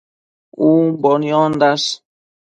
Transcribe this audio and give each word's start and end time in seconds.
Umbo 0.69 1.11
niondash 1.21 1.87